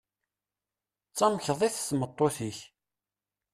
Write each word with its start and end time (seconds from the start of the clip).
D 1.09 1.13
tamekdit 1.17 1.75
tmeṭṭut-ik? 1.89 2.57